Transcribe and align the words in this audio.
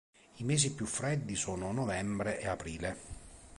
I 0.37 0.43
mesi 0.43 0.73
più 0.73 0.87
freddi 0.87 1.35
sono 1.35 1.71
novembre 1.71 2.39
e 2.39 2.47
aprile. 2.47 2.97